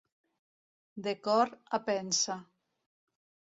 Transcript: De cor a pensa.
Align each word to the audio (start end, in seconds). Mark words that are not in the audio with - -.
De 1.09 1.13
cor 1.27 1.53
a 1.79 1.83
pensa. 1.91 2.41